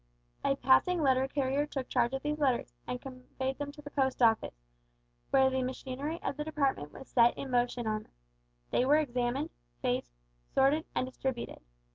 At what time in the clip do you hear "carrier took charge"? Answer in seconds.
1.27-2.13